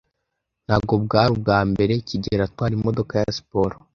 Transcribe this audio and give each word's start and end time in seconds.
Ntabwo 0.65 0.93
bwari 1.03 1.31
ubwa 1.35 1.59
mbere 1.71 1.93
kigeli 2.07 2.41
atwara 2.47 2.71
imodoka 2.77 3.13
ya 3.21 3.29
siporo. 3.37 3.75